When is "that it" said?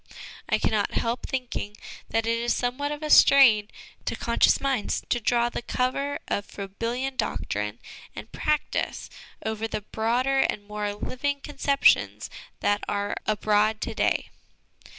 2.09-2.35